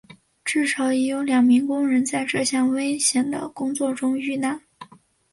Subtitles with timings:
[0.43, 4.59] 至少已有两名工人在这项危险的工作中遇难。